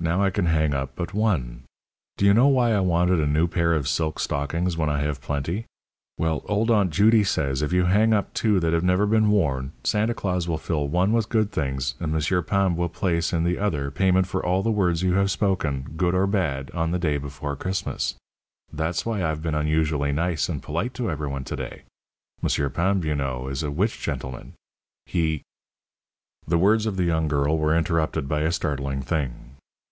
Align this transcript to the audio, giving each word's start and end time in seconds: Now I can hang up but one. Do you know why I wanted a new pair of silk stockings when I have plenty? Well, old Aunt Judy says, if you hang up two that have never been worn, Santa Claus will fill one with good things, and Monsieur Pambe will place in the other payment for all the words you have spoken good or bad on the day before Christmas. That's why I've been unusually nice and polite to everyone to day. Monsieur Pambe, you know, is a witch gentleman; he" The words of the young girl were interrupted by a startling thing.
Now 0.00 0.22
I 0.22 0.30
can 0.30 0.46
hang 0.46 0.74
up 0.74 0.92
but 0.94 1.12
one. 1.12 1.64
Do 2.18 2.24
you 2.24 2.32
know 2.32 2.46
why 2.46 2.72
I 2.72 2.78
wanted 2.78 3.18
a 3.18 3.26
new 3.26 3.48
pair 3.48 3.74
of 3.74 3.88
silk 3.88 4.20
stockings 4.20 4.76
when 4.76 4.88
I 4.88 5.00
have 5.00 5.20
plenty? 5.20 5.64
Well, 6.16 6.42
old 6.46 6.70
Aunt 6.70 6.92
Judy 6.92 7.24
says, 7.24 7.62
if 7.62 7.72
you 7.72 7.86
hang 7.86 8.12
up 8.12 8.32
two 8.32 8.60
that 8.60 8.72
have 8.72 8.84
never 8.84 9.06
been 9.06 9.28
worn, 9.28 9.72
Santa 9.82 10.14
Claus 10.14 10.46
will 10.46 10.56
fill 10.56 10.86
one 10.86 11.12
with 11.12 11.28
good 11.28 11.50
things, 11.50 11.96
and 11.98 12.12
Monsieur 12.12 12.42
Pambe 12.42 12.76
will 12.76 12.88
place 12.88 13.32
in 13.32 13.42
the 13.42 13.58
other 13.58 13.90
payment 13.90 14.28
for 14.28 14.42
all 14.46 14.62
the 14.62 14.70
words 14.70 15.02
you 15.02 15.14
have 15.14 15.32
spoken 15.32 15.82
good 15.96 16.14
or 16.14 16.28
bad 16.28 16.70
on 16.70 16.92
the 16.92 17.00
day 17.00 17.18
before 17.18 17.56
Christmas. 17.56 18.14
That's 18.72 19.04
why 19.04 19.24
I've 19.24 19.42
been 19.42 19.56
unusually 19.56 20.12
nice 20.12 20.48
and 20.48 20.62
polite 20.62 20.94
to 20.94 21.10
everyone 21.10 21.42
to 21.42 21.56
day. 21.56 21.82
Monsieur 22.40 22.70
Pambe, 22.70 23.04
you 23.04 23.16
know, 23.16 23.48
is 23.48 23.64
a 23.64 23.72
witch 23.72 24.00
gentleman; 24.00 24.52
he" 25.06 25.42
The 26.46 26.56
words 26.56 26.86
of 26.86 26.96
the 26.98 27.04
young 27.04 27.26
girl 27.26 27.58
were 27.58 27.76
interrupted 27.76 28.28
by 28.28 28.42
a 28.42 28.52
startling 28.52 29.02
thing. 29.02 29.44